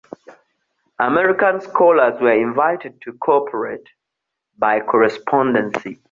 [0.99, 3.85] American scholars were invited to co-operate,
[4.57, 5.75] by correspondence.